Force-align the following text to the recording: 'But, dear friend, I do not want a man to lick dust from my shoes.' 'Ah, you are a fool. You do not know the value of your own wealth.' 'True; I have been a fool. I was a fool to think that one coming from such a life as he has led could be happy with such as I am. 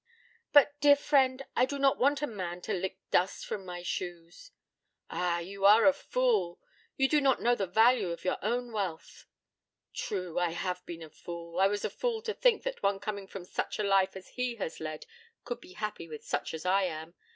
'But, 0.51 0.73
dear 0.81 0.95
friend, 0.95 1.45
I 1.55 1.65
do 1.67 1.77
not 1.77 1.99
want 1.99 2.23
a 2.23 2.25
man 2.25 2.61
to 2.61 2.73
lick 2.73 2.97
dust 3.11 3.45
from 3.45 3.63
my 3.67 3.83
shoes.' 3.83 4.49
'Ah, 5.11 5.37
you 5.37 5.63
are 5.63 5.85
a 5.85 5.93
fool. 5.93 6.59
You 6.97 7.07
do 7.07 7.21
not 7.21 7.39
know 7.39 7.53
the 7.53 7.67
value 7.67 8.09
of 8.09 8.25
your 8.25 8.39
own 8.41 8.71
wealth.' 8.71 9.27
'True; 9.93 10.39
I 10.39 10.53
have 10.53 10.83
been 10.87 11.03
a 11.03 11.09
fool. 11.11 11.59
I 11.59 11.67
was 11.67 11.85
a 11.85 11.89
fool 11.91 12.23
to 12.23 12.33
think 12.33 12.63
that 12.63 12.81
one 12.81 12.99
coming 12.99 13.27
from 13.27 13.45
such 13.45 13.77
a 13.77 13.83
life 13.83 14.15
as 14.15 14.29
he 14.29 14.55
has 14.55 14.79
led 14.79 15.05
could 15.43 15.61
be 15.61 15.73
happy 15.73 16.09
with 16.09 16.25
such 16.25 16.55
as 16.55 16.65
I 16.65 16.85
am. 16.85 17.13